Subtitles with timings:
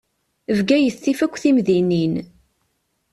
[0.57, 2.13] Bgayet tif akk timdinin.